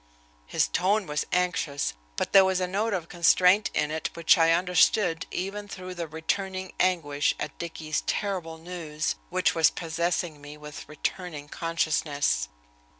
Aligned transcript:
His 0.47 0.67
tone 0.67 1.05
was 1.05 1.27
anxious, 1.31 1.93
but 2.15 2.33
there 2.33 2.43
was 2.43 2.59
a 2.59 2.65
note 2.65 2.91
of 2.91 3.07
constraint 3.07 3.69
in 3.75 3.91
it, 3.91 4.09
which 4.15 4.35
I 4.35 4.49
understood 4.51 5.27
even 5.29 5.67
through 5.67 5.93
the 5.93 6.07
returning 6.07 6.73
anguish 6.79 7.35
at 7.39 7.55
Dicky's 7.59 8.01
terrible 8.07 8.57
news, 8.57 9.13
which 9.29 9.53
was 9.53 9.69
possessing 9.69 10.41
me 10.41 10.57
with 10.57 10.89
returning 10.89 11.47
consciousness. 11.49 12.47